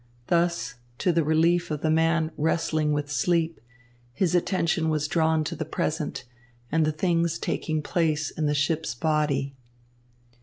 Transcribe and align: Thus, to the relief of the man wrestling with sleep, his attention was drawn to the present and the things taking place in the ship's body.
Thus, 0.29 0.73
to 0.97 1.11
the 1.11 1.23
relief 1.23 1.69
of 1.69 1.81
the 1.81 1.91
man 1.91 2.31
wrestling 2.35 2.91
with 2.91 3.11
sleep, 3.11 3.61
his 4.13 4.33
attention 4.33 4.89
was 4.89 5.07
drawn 5.07 5.43
to 5.43 5.55
the 5.55 5.63
present 5.63 6.25
and 6.71 6.85
the 6.85 6.91
things 6.91 7.37
taking 7.37 7.83
place 7.83 8.31
in 8.31 8.47
the 8.47 8.55
ship's 8.55 8.95
body. 8.95 9.53